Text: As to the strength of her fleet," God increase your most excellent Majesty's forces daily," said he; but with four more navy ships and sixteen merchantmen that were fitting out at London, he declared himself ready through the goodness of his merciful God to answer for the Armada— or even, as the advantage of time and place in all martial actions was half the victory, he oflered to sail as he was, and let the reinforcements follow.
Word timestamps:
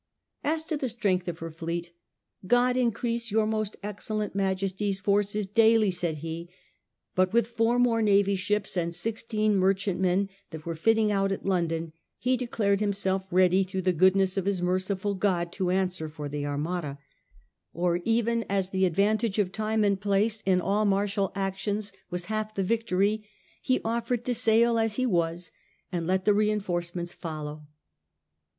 As 0.43 0.65
to 0.65 0.77
the 0.77 0.89
strength 0.89 1.27
of 1.27 1.37
her 1.37 1.51
fleet," 1.51 1.91
God 2.57 2.75
increase 2.75 3.29
your 3.29 3.45
most 3.45 3.77
excellent 3.83 4.33
Majesty's 4.33 4.99
forces 4.99 5.45
daily," 5.45 5.91
said 5.91 6.15
he; 6.25 6.49
but 7.13 7.31
with 7.33 7.45
four 7.45 7.77
more 7.77 8.01
navy 8.01 8.35
ships 8.35 8.75
and 8.75 8.95
sixteen 8.95 9.55
merchantmen 9.55 10.27
that 10.49 10.65
were 10.65 10.73
fitting 10.73 11.11
out 11.11 11.31
at 11.31 11.45
London, 11.45 11.93
he 12.17 12.35
declared 12.35 12.79
himself 12.79 13.25
ready 13.29 13.63
through 13.63 13.83
the 13.83 13.93
goodness 13.93 14.37
of 14.37 14.47
his 14.47 14.59
merciful 14.59 15.13
God 15.13 15.51
to 15.51 15.69
answer 15.69 16.09
for 16.09 16.27
the 16.27 16.47
Armada— 16.47 16.97
or 17.71 17.97
even, 18.03 18.43
as 18.49 18.71
the 18.71 18.85
advantage 18.87 19.37
of 19.37 19.51
time 19.51 19.83
and 19.83 20.01
place 20.01 20.41
in 20.47 20.59
all 20.59 20.83
martial 20.83 21.31
actions 21.35 21.93
was 22.09 22.25
half 22.25 22.55
the 22.55 22.63
victory, 22.63 23.29
he 23.61 23.77
oflered 23.81 24.23
to 24.23 24.33
sail 24.33 24.79
as 24.79 24.95
he 24.95 25.05
was, 25.05 25.51
and 25.91 26.07
let 26.07 26.25
the 26.25 26.33
reinforcements 26.33 27.13
follow. 27.13 27.67